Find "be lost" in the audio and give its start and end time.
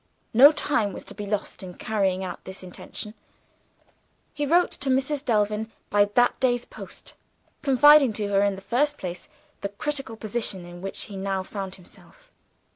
1.13-1.61